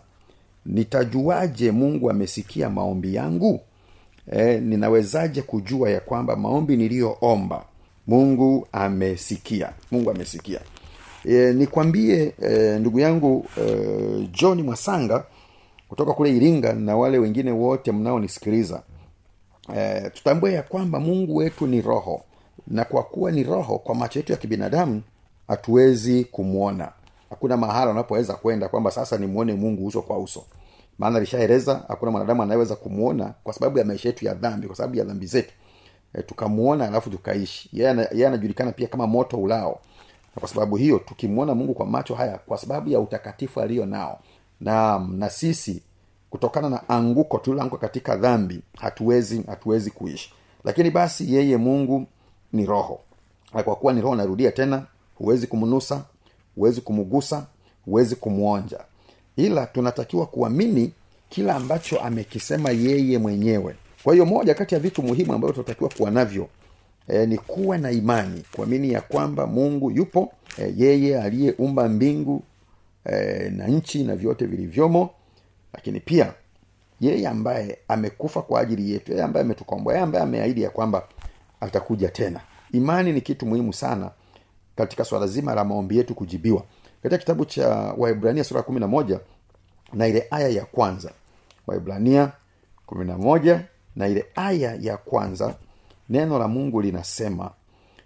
nitajuaje 0.65 1.71
mungu 1.71 2.09
amesikia 2.09 2.69
maombi 2.69 3.15
yangu? 3.15 3.59
E, 4.31 4.59
ninawezaje 4.59 5.41
kujua 5.41 5.89
ya 5.89 5.99
kwamba 5.99 6.35
maombi 6.35 6.77
niliyoomba 6.77 7.65
mungu 8.07 8.67
amesikia. 8.71 9.73
Mungu 9.91 10.11
amesikia. 10.11 10.59
E, 11.25 11.53
nikwambie 11.53 12.33
e, 12.41 12.79
ndugu 12.79 12.99
yangu 12.99 13.45
e, 13.61 14.29
john 14.31 14.61
mwasanga 14.61 15.23
kutoka 15.89 16.13
kule 16.13 16.35
iringa 16.37 16.73
na 16.73 16.95
wale 16.97 17.17
wengine 17.17 17.51
wote 17.51 17.91
mnaonisikiliza 17.91 18.81
e, 19.77 20.09
tutambue 20.09 20.53
ya 20.53 20.63
kwamba 20.63 20.99
mungu 20.99 21.35
wetu 21.35 21.67
ni 21.67 21.81
roho. 21.81 22.21
Na 22.67 22.85
kwa 22.85 23.03
kuwa 23.03 23.31
ni 23.31 23.43
roho 23.43 23.77
kwa 23.79 23.95
macho 23.95 24.19
yetu 24.19 24.31
ya 24.31 24.37
kibinadamu 24.37 25.01
hatuwezi 25.47 26.23
kumwona 26.23 26.91
hakuna 27.29 27.57
mahala 27.57 27.91
unapoweza 27.91 28.33
kwenda 28.33 28.69
kwamba 28.69 28.91
sasa 28.91 29.17
nimwone 29.17 29.53
mungu 29.53 29.85
uso 29.87 30.01
kwa 30.01 30.17
uso. 30.19 30.43
Maana 30.99 31.17
alishaeleza 31.17 31.83
hakuna 31.87 32.11
mwanadamu 32.11 32.43
anayeweza 32.43 32.75
kumwona 32.75 33.33
kwa 33.43 33.53
sababu 33.53 33.77
ya 33.77 33.85
maisha 33.85 34.09
yetu 34.09 34.25
ya 34.25 34.33
dhambi 34.33 34.67
kwa 34.67 34.75
sababu 34.75 34.95
ya 34.95 35.03
dhambi 35.03 35.25
zetu 35.25 35.53
e, 36.13 36.21
tukamwona 36.21 36.87
alafu 36.87 37.09
tukaishi. 37.09 37.69
Yeye 37.73 38.27
anajulikana 38.27 38.71
pia 38.71 38.87
kama 38.87 39.07
moto 39.07 39.37
ulao. 39.37 39.79
Na 40.35 40.39
kwa 40.39 40.49
sababu 40.49 40.75
hiyo 40.75 40.99
tukimwona 40.99 41.55
mungu 41.55 41.73
kwa 41.73 41.85
macho 41.85 42.15
haya 42.15 42.37
kwa 42.37 42.57
sababu 42.57 42.89
ya 42.89 42.99
utakatifu 42.99 43.61
aliyo 43.61 43.85
nao 43.85 44.19
na 44.61 44.99
na 45.11 45.29
sisi 45.29 45.81
kutokana 46.29 46.69
na 46.69 46.89
anguko 46.89 47.37
tuliloanguka 47.37 47.81
katika 47.87 48.15
dhambi 48.15 48.61
hatuwezi 48.79 49.43
hatuwezi 49.47 49.91
kuishi. 49.91 50.33
Lakini 50.63 50.91
basi 50.91 51.33
yeye 51.35 51.57
mungu 51.57 52.05
ni 52.53 52.65
roho. 52.65 52.99
Na 53.53 53.63
kwa 53.63 53.75
kuwa 53.75 53.93
ni 53.93 54.01
roho 54.01 54.15
narudia 54.15 54.51
tena 54.51 54.85
huwezi 55.15 55.47
kumnusa 55.47 56.03
huwezi 56.55 56.81
kumgusa 56.81 57.45
huwezi 57.85 58.15
kumwonja 58.15 58.79
ila 59.35 59.65
tunatakiwa 59.65 60.25
kuamini 60.25 60.91
kila 61.29 61.55
ambacho 61.55 61.99
amekisema 61.99 62.69
yeye 62.71 63.17
mwenyewe 63.17 63.75
kwa 64.03 64.13
hiyo 64.13 64.25
moja 64.25 64.53
kati 64.53 64.75
ya 64.75 64.79
vitu 64.79 65.03
muhimu 65.03 65.33
ambavyo 65.33 65.53
tunatakiwa 65.53 65.89
kuwa 65.97 66.11
navyo 66.11 66.47
e, 67.07 67.25
ni 67.25 67.37
kuwa 67.37 67.77
na 67.77 67.91
imani 67.91 68.43
kuamini 68.55 68.91
ya 68.93 69.01
kwamba 69.01 69.47
mungu 69.47 69.91
yupo 69.91 70.33
e, 70.57 70.73
yeye 70.77 71.21
aliyeumba 71.21 71.89
mbingu 71.89 72.43
e, 73.05 73.49
na 73.49 73.67
nchi 73.67 74.03
na 74.03 74.15
vyote 74.15 74.45
vilivyomo. 74.45 75.09
Lakini 75.73 75.99
pia 75.99 76.33
yeye 77.01 77.27
ambaye 77.27 77.77
amekufa 77.87 78.41
kwa 78.41 78.61
ajili 78.61 78.91
yetu 78.91 79.11
yeye 79.11 79.23
ambaye 79.23 79.45
ametukomboa 79.45 79.93
yeye 79.93 80.03
ambaye 80.03 80.23
ameahidi 80.23 80.61
ya 80.61 80.69
kwamba 80.69 81.07
atakuja 81.61 82.09
tena. 82.09 82.39
Imani 82.71 83.13
ni 83.13 83.21
kitu 83.21 83.45
muhimu 83.45 83.73
sana 83.73 84.11
katika 84.75 85.03
swala 85.05 85.27
zima 85.27 85.55
la 85.55 85.65
maombi 85.65 85.97
yetu 85.97 86.15
kujibiwa. 86.15 86.63
Katika 87.03 87.17
kitabu 87.19 87.45
cha 87.45 87.67
waibrania 87.97 88.43
sura 88.43 88.61
kumi 88.63 88.79
na 88.79 88.87
moja 88.87 89.19
na 89.93 90.07
ile 90.07 90.27
aya 90.31 90.49
ya 90.49 90.65
kwanza. 90.65 91.11
Waibrania 91.67 92.31
kumi 92.85 93.05
na 93.05 93.17
moja 93.17 93.61
na 93.97 94.07
ile 94.07 94.25
aya 94.35 94.77
ya 94.81 94.97
kwanza 94.97 95.55
neno 96.09 96.39
la 96.39 96.47
mungu 96.47 96.81
linasema 96.81 97.51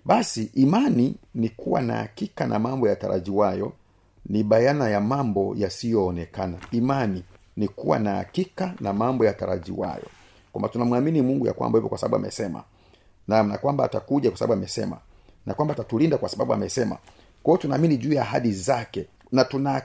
basi 0.06 0.52
imani 0.54 1.16
ni 1.36 1.50
kuwa 1.50 1.82
na 1.82 1.96
hakika 1.96 2.48
na 2.48 2.60
mambo 2.60 2.88
yatarajiwayo 2.88 3.74
ni 4.26 4.44
bayana 4.44 4.90
ya 4.90 5.02
mambo 5.02 5.56
yasiyoonekana. 5.58 6.58
Imani 6.72 7.24
ni 7.58 7.68
kuwa 7.68 8.00
na 8.00 8.16
hakika 8.16 8.74
na 8.80 8.94
mambo 8.94 9.26
yatarajiwayo. 9.26 10.06
Kwamba 10.52 10.70
tunamwamini 10.70 11.22
mungu 11.22 11.48
ya 11.48 11.54
kwamba 11.54 11.78
hivyo 11.78 11.90
kwa 11.90 11.98
sababu 11.98 12.16
amesema. 12.16 12.64
Na, 13.28 13.44
na 13.44 13.58
kwamba 13.58 13.84
atakuja 13.84 14.30
kwa 14.30 14.40
sababu 14.40 14.54
amesema. 14.54 14.98
Na 15.46 15.54
kwamba 15.54 15.74
atatulinda 15.74 16.18
kwa 16.18 16.30
sababu 16.30 16.54
amesema. 16.54 16.98
Kwao 17.44 17.58
tunaamini 17.58 17.98
juu 17.98 18.14
ya 18.14 18.22
ahadi 18.22 18.52
zake. 18.52 19.06
Na 19.32 19.44
tuna 19.46 19.82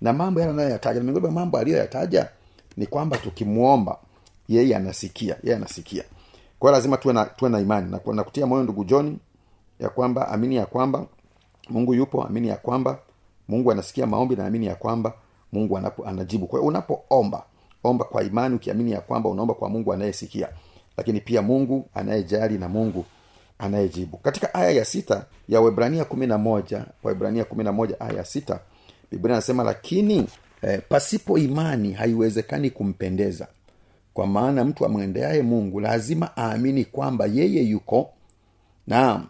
na 0.00 0.12
mambo 0.12 0.40
yale 0.40 0.52
anayoyataja 0.52 1.00
na 1.00 1.04
miongoni 1.04 1.34
mambo 1.34 1.58
aliyoyataja 1.58 2.28
ni 2.76 2.86
kwamba 2.86 3.16
tukimwomba 3.16 3.98
yeye 4.48 4.76
anasikia 4.76 5.36
yeye 5.42 5.56
anasikia. 5.56 6.04
Kwa 6.58 6.72
lazima 6.72 6.96
tuwe 6.96 7.14
na, 7.14 7.24
tuwe 7.24 7.50
na 7.50 7.60
imani 7.60 7.90
na, 8.36 8.46
moyo 8.46 8.62
ndugu 8.62 8.84
john 8.84 9.18
ya 9.80 9.88
kwamba 9.88 10.28
amini 10.28 10.56
ya 10.56 10.66
kwamba 10.66 11.06
mungu 11.70 11.94
yupo 11.94 12.22
amini 12.24 12.48
ya 12.48 12.56
kwamba 12.56 12.98
mungu 13.48 13.72
anasikia 13.72 14.06
maombi 14.06 14.36
na 14.36 14.46
amini 14.46 14.66
ya 14.66 14.74
kwamba 14.74 15.12
mungu 15.52 15.78
anapo, 15.78 16.06
anajibu. 16.06 16.46
Kwa 16.46 16.58
hiyo 16.58 16.68
unapoomba 16.68 17.44
omba 17.84 18.04
kwa 18.04 18.22
imani 18.24 18.54
ukiamini 18.54 18.92
ya 18.92 19.00
kwamba 19.00 19.28
unaomba 19.28 19.54
kwa 19.54 19.68
mungu 19.68 19.92
anayesikia. 19.92 20.48
Lakini 20.96 21.20
pia 21.20 21.42
mungu 21.42 21.88
anayejali 21.94 22.58
na 22.58 22.68
mungu 22.68 23.04
anayejibu. 23.58 24.16
Katika 24.16 24.54
aya 24.54 24.70
ya 24.70 24.84
sita 24.84 25.24
ya 25.48 25.60
webrania 25.60 26.04
kumi 26.04 26.26
na 26.26 26.38
moja 26.38 26.84
webrania 27.04 27.44
kumi 27.44 27.64
na 27.64 27.72
moja 27.72 28.00
aya 28.00 28.12
ya 28.12 28.24
sita 28.24 28.60
biblia 29.10 29.34
anasema 29.34 29.62
lakini 29.64 30.26
eh, 30.62 30.80
pasipo 30.88 31.38
imani 31.38 31.92
haiwezekani 31.92 32.70
kumpendeza 32.70 33.46
kwa 34.14 34.26
maana 34.26 34.64
mtu 34.64 34.84
amwendeaye 34.86 35.42
mungu 35.42 35.80
lazima 35.80 36.30
aamini 36.36 36.84
kwamba 36.84 37.26
yeye 37.26 37.62
yuko. 37.62 38.10
Naam. 38.86 39.26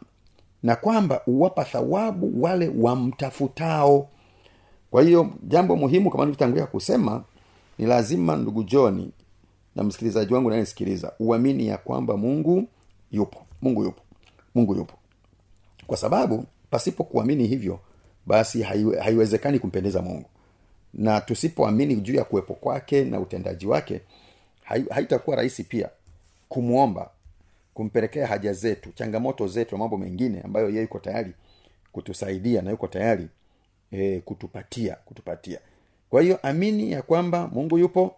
Na 0.63 0.77
kwamba 0.77 1.21
uwapa 1.27 1.65
thawabu 1.65 2.43
wale 2.43 2.71
wamtafutao. 2.79 4.09
Kwa 4.91 5.03
hiyo 5.03 5.31
jambo 5.43 5.77
muhimu 5.77 6.11
kama 6.11 6.25
nilivyotangulia 6.25 6.67
kusema 6.67 7.25
ni 7.79 7.87
lazima 7.87 8.37
ndugu 8.37 8.63
joni 8.65 9.11
na 9.77 9.83
msikilizaji 9.83 10.35
wangu 10.35 10.51
nayesikiliza 10.51 11.13
uamini 11.21 11.67
ya 11.67 11.79
kwamba 11.79 12.17
mungu 12.17 12.69
yupo. 13.13 13.39
Mungu 13.63 13.85
yupo. 13.85 14.03
Mungu 14.55 14.75
yupo. 14.75 14.95
Kwa 15.87 15.97
sababu 15.97 16.45
pasipo 16.71 17.05
kuamini 17.05 17.47
hivyo 17.47 17.79
basi 18.27 18.63
haiwe, 18.63 19.01
haiwezekani 19.01 19.59
kumpendeza 19.59 20.03
mungu. 20.03 20.29
Na 20.95 21.21
tusipoamini 21.21 21.97
juu 21.97 22.15
ya 22.15 22.25
kuwepo 22.25 22.55
kwake 22.55 23.05
na 23.05 23.21
utendaji 23.21 23.67
wake 23.67 24.01
haitakuwa 24.65 25.37
rahisi 25.37 25.65
pia 25.65 25.89
kumwomba 26.49 27.11
kumpelekea 27.75 28.27
haja 28.27 28.53
zetu 28.53 28.93
changamoto 28.93 29.49
zetu 29.49 29.75
na 29.75 29.79
mambo 29.79 29.97
mengine 29.99 30.41
ambayo 30.41 30.69
yeye 30.69 30.83
yuko 30.83 30.99
tayari 30.99 31.33
kutusaidia 31.93 32.63
na 32.63 32.71
yuko 32.71 32.87
tayari 32.89 33.29
e, 33.93 34.21
kutupatia 34.21 34.97
kutupatia. 35.05 35.59
Kwa 36.11 36.23
hiyo 36.23 36.39
amini 36.43 36.93
ya 36.93 37.03
kwamba 37.03 37.49
mungu 37.53 37.79
yupo 37.79 38.15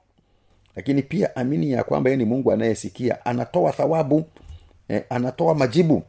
lakini 0.77 1.03
pia 1.03 1.37
amini 1.37 1.71
ya 1.71 1.85
kwamba 1.85 2.11
yeye 2.11 2.17
ni 2.19 2.25
mungu 2.25 2.53
anayesikia 2.53 3.25
anatoa 3.27 3.73
thawabu 3.73 4.25
e, 4.91 5.05
anatoa 5.11 5.55
majibu 5.55 6.03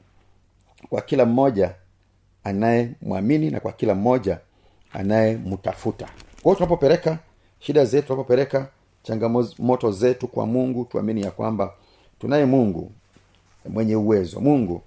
kwa 0.90 1.02
kila 1.02 1.26
mmoja 1.26 1.76
anayemwamini 2.44 3.50
na 3.52 3.60
kwa 3.60 3.72
kila 3.74 3.96
mmoja 3.96 4.40
anayemtafuta. 4.94 6.10
Kwao 6.44 6.56
tunapopeleka 6.56 7.20
shida 7.60 7.86
zetu 7.86 8.08
tunapopeleka 8.08 8.70
changamoto 9.08 9.92
zetu 9.92 10.28
kwa 10.28 10.46
mungu 10.46 10.86
tuamini 10.86 11.22
ya 11.22 11.32
kwamba 11.32 11.74
tunaye 12.20 12.46
mungu 12.46 12.92
mwenye 13.70 13.96
uwezo 13.96 14.40
mungu 14.40 14.82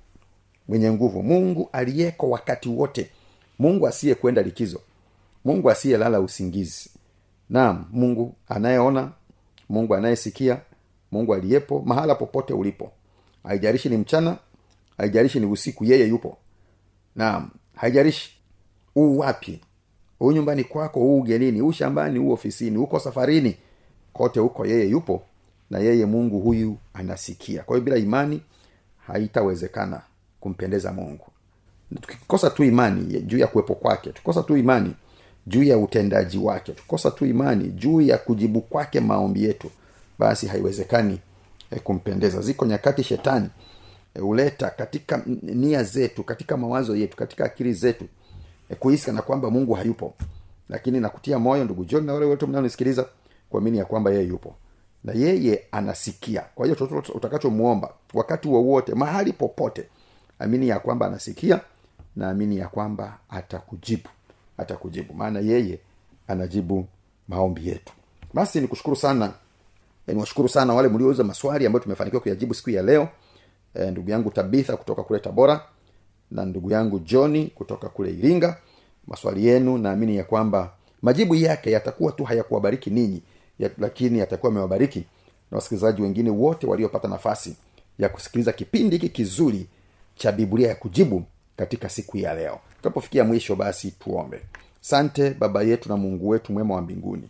mwenye 0.68 0.92
nguvu 0.92 1.22
mungu 1.22 1.68
aliyeko 1.72 2.30
wakati 2.30 2.68
wote 2.68 3.11
mungu 3.59 3.87
asiyekwenda 3.87 4.42
likizo 4.42 4.80
mungu 5.44 5.70
asiyelala 5.70 6.20
usingizi. 6.20 6.90
Naam 7.50 7.85
mungu 7.92 8.35
anayeona 8.48 9.12
mungu 9.68 9.94
anayesikia 9.94 10.61
mungu 11.12 11.35
aliyepo 11.35 11.83
mahala 11.87 12.14
popote 12.14 12.52
ulipo. 12.52 12.92
Haijarishi 13.44 13.88
ni 13.88 13.96
mchana 13.96 14.37
haijarishi 14.98 15.40
ni 15.40 15.46
usiku 15.46 15.85
yeye 15.85 16.06
yupo. 16.09 16.37
Naam 17.16 17.50
haijarishi 17.76 18.30
uu 18.96 19.18
wapi 19.18 19.61
huu 20.18 20.33
nyumbani 20.33 20.64
kwako 20.64 21.00
huu 21.00 21.18
ugenini 21.20 21.61
huu 21.61 21.72
shambani 21.72 22.18
huu 22.18 22.33
ofisini 22.33 22.76
huko 22.76 22.98
safarini 22.98 23.56
kote 24.12 24.40
huko 24.40 24.66
yeye 24.66 24.88
yupo 24.88 25.23
na 25.70 25.79
yeye 25.79 26.07
mungu 26.07 26.40
huyu 26.40 26.77
anasikia. 26.94 27.62
Kwa 27.62 27.77
hiyo 27.77 27.85
bila 27.85 27.96
imani 27.96 28.42
haitawezekana 29.07 30.01
kumpendeza 30.40 30.92
mungu. 30.92 31.27
Tukikosa 32.01 32.51
tu 32.51 32.64
imani 32.64 33.20
juu 33.20 33.38
ya 33.38 33.46
kuwepo 33.46 33.75
kwake 33.75 34.11
tukikosa 34.11 34.42
tu 34.42 34.57
imani 34.57 34.94
juu 35.46 35.62
ya 35.62 35.79
utendaji 35.79 36.38
wake 36.38 36.73
tukikosa 36.73 37.11
tu 37.11 37.27
imani 37.27 37.68
juu 37.68 38.01
ya 38.01 38.18
kujibu 38.18 38.61
kwake 38.61 39.01
maombi 39.01 39.44
yetu 39.44 39.70
basi 40.18 40.46
haiwezekani 40.46 41.18
eh, 41.70 41.81
kumpendeza. 41.83 42.40
Ziko 42.40 42.66
nyakati 42.66 43.03
shetani 43.05 43.49
eh, 44.14 44.23
huleta 44.23 44.70
katika 44.70 45.23
nia 45.42 45.83
zetu 45.85 46.25
katika 46.25 46.57
mawazo 46.57 46.96
yetu 46.96 47.16
katika 47.16 47.44
akili 47.44 47.73
zetu 47.73 48.05
eh, 48.70 48.77
kuhisi 48.79 49.07
kana 49.07 49.23
kwamba 49.23 49.51
mungu 49.51 49.73
hayupo. 49.75 50.14
Lakini 50.68 51.01
nakutia 51.01 51.38
moyo 51.38 51.64
ndugu 51.64 51.85
john 51.85 52.05
na 52.05 52.12
wale 52.14 52.27
wote 52.27 52.46
mnaonisikiliza 52.46 53.07
kuamini 53.50 53.78
ya 53.78 53.84
kwamba 53.84 54.10
yeye 54.10 54.24
yupo. 54.26 54.54
Na 55.04 55.12
yeye 55.12 55.62
anasikia. 55.72 56.44
Kwa 56.54 56.66
hiyo 56.66 56.76
chochote 56.76 57.12
utakachomwomba 57.12 57.94
wakati 58.14 58.48
wowote 58.48 58.94
mahali 58.94 59.32
popote 59.32 59.88
amini 60.38 60.68
ya 60.68 60.78
kwamba 60.78 61.06
anasikia 61.06 61.60
na 62.16 62.30
amini 62.30 62.56
ya 62.58 62.68
kwamba 62.68 63.18
atakujibu. 63.30 64.08
Atakujibu. 64.58 65.14
Maana 65.14 65.40
yeye 65.40 65.78
anajibu 66.28 66.86
maombi 67.28 67.68
yetu. 67.68 67.92
Basi 68.34 68.60
nikushukuru 68.60 68.96
sana. 68.96 69.32
E, 70.06 70.12
niwashukuru 70.12 70.48
sana 70.48 70.74
wale 70.74 70.88
mliouza 70.88 71.24
maswali 71.24 71.66
ambayo 71.66 71.82
tumefanikiwa 71.82 72.22
kuyajibu 72.22 72.54
siku 72.54 72.70
ya 72.70 72.82
leo. 72.82 73.08
E, 73.74 73.90
ndugu 73.90 74.10
yangu 74.10 74.30
tabitha 74.30 74.76
kutoka 74.76 75.02
kule 75.02 75.18
tabora 75.20 75.64
na 76.30 76.44
ndugu 76.44 76.70
yangu 76.70 76.98
johni 76.98 77.46
kutoka 77.46 77.88
kule 77.88 78.10
iringa. 78.10 78.56
Maswali 79.06 79.46
yenu 79.46 79.78
naamini 79.78 80.16
ya 80.16 80.24
kwamba 80.24 80.72
majibu 81.02 81.34
yake 81.34 81.70
yatakuwa 81.70 82.12
tu 82.12 82.24
hayakuwabariki 82.24 82.90
ninyi 82.90 83.22
ya, 83.61 83.70
lakini 83.79 84.20
atakuwa 84.20 84.53
amewabariki 84.53 85.05
na 85.51 85.57
wasikilizaji 85.57 86.03
wengine 86.03 86.31
wote 86.31 86.66
waliopata 86.66 87.09
nafasi 87.09 87.57
ya 87.99 88.09
kusikiliza 88.09 88.53
kipindi 88.53 88.96
hiki 88.96 89.09
kizuri 89.09 89.66
cha 90.14 90.33
biblia 90.33 90.68
ya 90.68 90.75
kujibu 90.75 91.25
katika 91.57 91.88
siku 91.88 92.16
ya 92.18 92.35
leo. 92.35 92.59
Tunapofikia 92.83 93.25
mwisho 93.25 93.57
basi 93.57 93.90
tuombe. 93.90 94.40
Sante 94.81 95.31
baba 95.31 95.62
yetu 95.62 95.88
na 95.88 95.96
mungu 95.96 96.29
wetu 96.29 96.53
mwema 96.53 96.75
wa 96.75 96.81
mbinguni. 96.83 97.29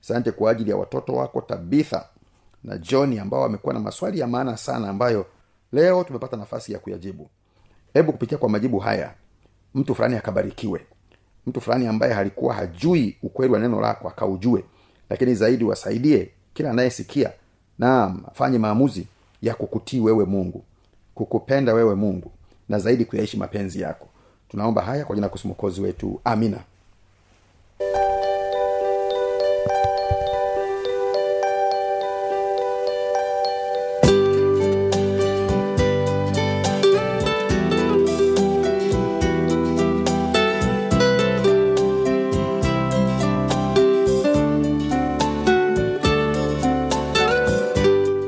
Sante 0.00 0.32
kwa 0.32 0.50
ajili 0.50 0.70
ya 0.70 0.76
watoto 0.76 1.12
wako 1.14 1.40
tabitha 1.40 2.08
na 2.64 2.78
johni 2.78 3.18
ambao 3.18 3.40
wamekuwa 3.40 3.74
na 3.74 3.80
maswali 3.80 4.18
ya 4.20 4.26
maana 4.26 4.56
sana 4.56 4.88
ambayo 4.88 5.26
leo 5.72 6.04
tumepata 6.04 6.36
nafasi 6.36 6.72
ya 6.72 6.78
kuyajibu. 6.78 7.28
Hebu 7.94 8.12
kupitia 8.12 8.38
kwa 8.38 8.48
majibu 8.48 8.78
haya 8.78 9.14
mtu 9.74 9.94
fulani 9.94 10.16
akabarikiwe. 10.16 10.86
Mtu 11.46 11.60
fulani 11.60 11.86
ambaye 11.86 12.12
halikuwa 12.12 12.54
hajui 12.54 13.16
ukweli 13.22 13.52
wa 13.52 13.58
neno 13.58 13.80
lako 13.80 14.08
akaujue 14.08 14.64
lakini 15.10 15.34
zaidi 15.34 15.64
wasaidie 15.64 16.30
kila 16.54 16.70
anayesikia 16.70 17.32
naam 17.78 18.22
afanye 18.28 18.58
maamuzi 18.58 19.06
ya 19.42 19.54
kukutii 19.54 20.00
wewe 20.00 20.24
mungu 20.24 20.62
kukupenda 21.14 21.74
wewe 21.74 21.94
mungu 21.94 22.30
na 22.68 22.78
zaidi 22.78 23.04
kuyaishi 23.04 23.36
mapenzi 23.36 23.80
yako. 23.80 24.06
Tunaomba 24.48 24.82
haya 24.82 25.04
kwa 25.04 25.14
jina 25.16 25.28
kusimokozi 25.28 25.80
wetu. 25.80 26.20
Amina 26.24 26.58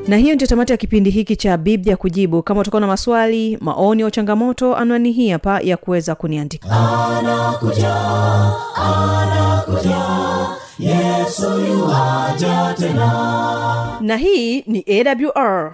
na 0.09 0.17
hiyo 0.17 0.35
ndio 0.35 0.47
tamati 0.47 0.71
ya 0.73 0.77
kipindi 0.77 1.09
hiki 1.09 1.35
cha 1.35 1.57
biblia 1.57 1.97
kujibu. 1.97 2.43
Kama 2.43 2.61
utakuwa 2.61 2.81
na 2.81 2.87
maswali 2.87 3.57
maoni 3.61 4.03
au 4.03 4.11
changamoto 4.11 4.75
anwani 4.75 5.11
hii 5.11 5.29
hapa 5.29 5.59
ya 5.61 5.77
kuweza 5.77 6.15
kuniandika. 6.15 6.69
Anakuja 7.19 7.95
anakuja 8.75 9.97
yesu 10.79 11.51
tena. 12.79 13.97
Na 14.01 14.17
hii 14.17 14.61
ni 14.61 14.85
awr 14.87 15.73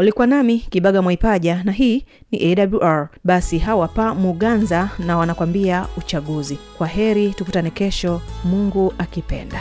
ulikuwa 0.00 0.26
nami 0.26 0.58
kibaga 0.58 1.02
mwaipaja 1.02 1.62
na 1.64 1.72
hii 1.72 2.04
ni 2.30 2.56
awr 2.62 3.08
basi 3.24 3.58
hawa 3.58 3.88
pa 3.88 4.14
muganza 4.14 4.90
na 4.98 5.16
wanakwambia 5.18 5.86
uchaguzi. 5.98 6.58
Kwa 6.78 6.86
heri 6.86 7.30
tukutane 7.34 7.70
kesho. 7.70 8.20
Mungu 8.44 8.94
akipenda 8.98 9.60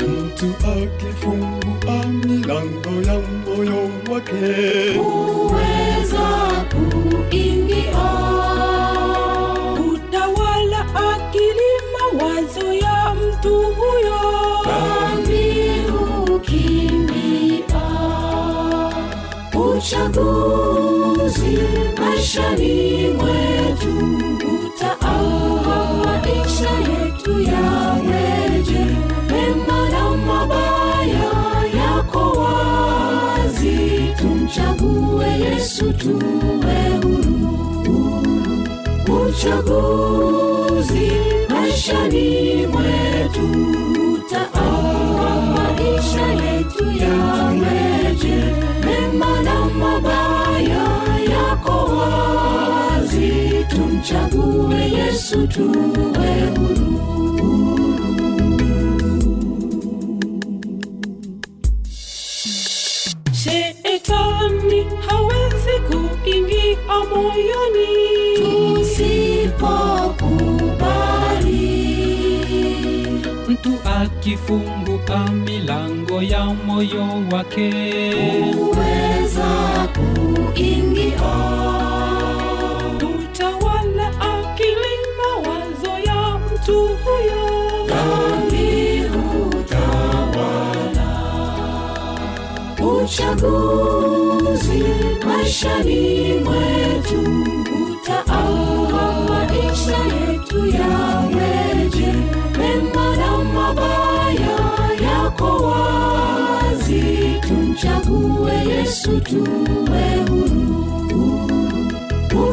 mtu 0.08 0.46
akifungua 0.68 2.06
milango 2.06 3.02
ya 3.06 3.16
moyo 3.46 3.90
wake. 4.10 4.98
Kuweza 4.98 6.26
kuingia. 6.70 8.04
Utawala 9.92 10.80
akili 11.12 11.70
mawazo 11.92 12.66
ya 12.72 13.14
mtu 13.14 13.54
huyo. 13.62 14.20
Dhambi 14.64 15.42
hukimbia. 15.90 17.82
Uchaguzi 19.54 21.58
maishani 22.00 23.08
mwetu 23.08 23.53
yesu 35.64 35.92
tuwe 35.92 36.81
huru 37.03 38.22
uchaguzi 39.29 41.11
maishani 41.48 42.66
mwetu 42.66 43.46
utaamua 44.14 45.40
maisha 45.40 46.27
yetu 46.44 46.85
yaweje 46.85 48.44
mema 48.85 49.42
na 49.42 49.64
mabaya 49.64 50.85
yako 51.33 51.90
wazi 51.96 53.33
tumchague 53.68 54.90
yesu 54.98 55.46
tuwe 55.46 56.46
huru 56.59 57.23
moyoni. 67.24 67.90
Tusipokubali. 68.74 69.24
Mtu 73.48 73.72
akifunguka 74.00 75.18
milango 75.30 76.22
ya 76.22 76.44
moyo 76.44 77.06
wake. 77.32 77.70
Uweza 78.58 79.50
kuingia. 79.94 81.34
Utawala 82.96 84.08
akili 84.20 84.94
mawazo 85.18 85.92
ya 86.06 86.38
mtu 86.38 86.78
huyo 86.80 87.44
maishani 95.44 96.35
mwetu 96.44 97.20
utaamua 97.92 99.12
maisha 99.28 99.96
yetu 99.98 100.59
yaweje 100.66 102.12
mema 102.59 103.16
na 103.16 103.38
mabaya 103.38 104.59
yako 105.02 105.46
wazi 105.57 107.04
tumchague 107.48 108.52
yesu 108.68 109.20
tuwe 109.20 110.16
huru. 110.28 110.74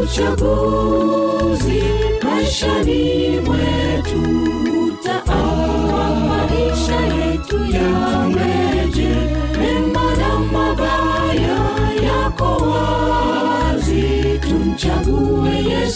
Uchaguzi 0.03 1.83
maishani 2.23 3.39
mwetu 3.39 4.50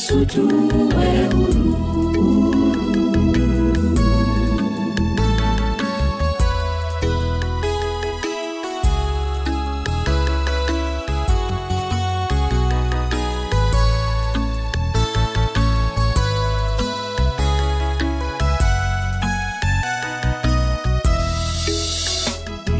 yesu 0.06 0.26
tuwe 0.26 1.28
huru. 1.34 1.76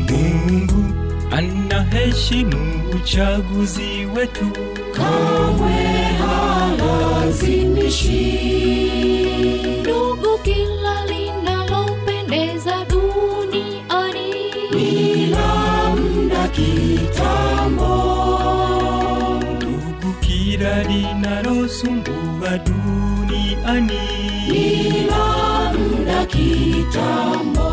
Mungu 0.10 0.84
anaheshimu 1.32 2.84
uchaguzi 2.96 4.06
wetu 4.16 4.46
duniani 23.66 24.00
ila 24.48 25.74
mda 25.74 26.26
kitambo 26.26 27.70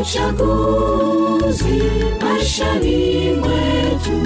uchaguzi 0.00 1.82
maishani 2.22 3.32
mwetu 3.34 4.16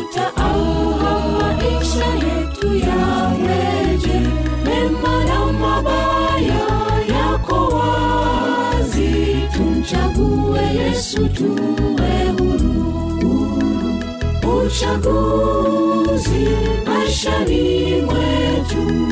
utaamua 0.00 1.20
maisha 1.38 2.06
yetu 2.06 2.66
yaweje 2.76 4.20
mema 4.64 5.24
na 5.24 5.46
mabaya 5.46 6.66
yako 7.08 7.68
wazi. 7.68 9.36
Tumchague 9.56 10.60
yesu 10.74 11.28
tuwe 11.28 12.24
huru. 12.38 12.96
Uchaguzi 14.66 16.48
maishani 16.86 18.02
mwetu 18.02 19.05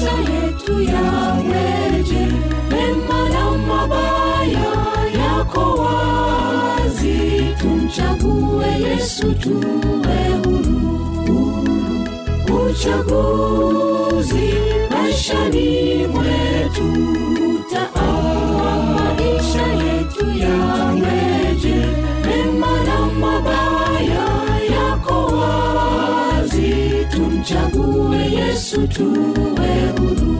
maisha 0.00 0.32
yetu 0.32 0.82
yaweje? 0.82 2.26
Mema 2.70 3.28
na 3.28 3.50
mabaya 3.50 4.72
yako 5.18 5.74
wazi. 5.74 7.18
Tumchague 7.60 8.66
yesu 8.90 9.32
tuwe 9.34 10.28
huru. 10.44 11.64
Uchaguzi 12.70 14.54
maishani 14.90 16.06
mwetu. 16.06 16.86
Utaamua 17.54 18.72
maisha 19.14 19.66
yetu 19.66 20.24
yaweje 20.38 20.97
Tumchague 27.48 28.30
Yesu 28.36 28.88
tuwe 28.88 29.92
huru. 29.98 30.37